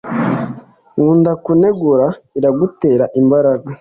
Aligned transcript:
Nkunda 0.93 1.31
kunegura. 1.43 2.07
Iragutera 2.37 3.05
imbaraga. 3.19 3.67